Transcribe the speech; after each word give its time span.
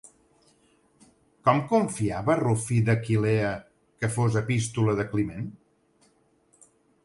Com 1.49 1.61
confiava 1.73 2.37
Rufí 2.41 2.79
d'Aquileia 2.89 3.53
que 4.01 4.13
fos 4.19 4.41
l'epístola 4.41 4.99
de 5.03 5.09
Climent? 5.15 5.49